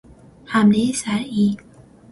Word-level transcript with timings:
حملهی 0.45 0.93
صرعی 0.93 1.57